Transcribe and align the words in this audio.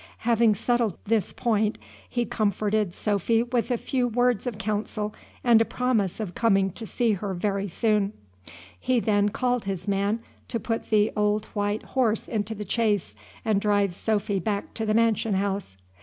Having 0.25 0.55
settled 0.55 0.97
this 1.05 1.31
point, 1.31 1.77
he 2.09 2.25
comforted 2.25 2.95
Sophy 2.95 3.43
with 3.43 3.69
a 3.69 3.77
few 3.77 4.07
words 4.07 4.47
of 4.47 4.57
counsel 4.57 5.13
and 5.43 5.61
a 5.61 5.63
promise 5.63 6.19
of 6.19 6.33
coming 6.33 6.71
to 6.71 6.87
see 6.87 7.11
her 7.11 7.35
very 7.35 7.67
soon. 7.67 8.13
He 8.79 8.99
then 8.99 9.29
called 9.29 9.65
his 9.65 9.87
man 9.87 10.21
to 10.47 10.59
put 10.59 10.89
the 10.89 11.11
old 11.15 11.45
white 11.53 11.83
horse 11.83 12.27
into 12.27 12.55
the 12.55 12.67
chaise 12.67 13.13
and 13.45 13.61
drive 13.61 13.93
Sophy 13.93 14.39
back 14.39 14.73
to 14.73 14.87
the 14.87 14.95
mansion 14.95 15.35
house. 15.35 15.77